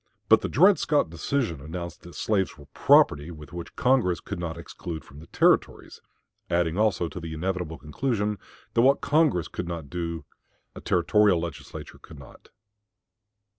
But 0.29 0.41
the 0.41 0.49
Dred 0.49 0.79
Scott 0.79 1.11
decision 1.11 1.61
announced 1.61 2.01
that 2.01 2.15
slaves 2.15 2.57
were 2.57 2.65
property 2.73 3.29
which 3.29 3.75
Congress 3.75 4.19
could 4.19 4.39
not 4.39 4.57
exclude 4.57 5.05
from 5.05 5.19
the 5.19 5.27
Territories, 5.27 6.01
adding 6.49 6.75
also 6.75 7.07
the 7.07 7.35
inevitable 7.35 7.77
conclusion 7.77 8.39
that 8.73 8.81
what 8.81 9.01
Congress 9.01 9.47
could 9.47 9.67
not 9.67 9.91
do 9.91 10.25
a 10.73 10.81
Territorial 10.81 11.39
Legislature 11.39 11.99
could 11.99 12.17
not. 12.17 12.49